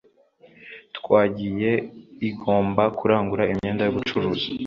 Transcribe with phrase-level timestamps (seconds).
[0.97, 1.71] twagiye
[2.29, 4.47] igoma kurangura imyenda yo gucuruza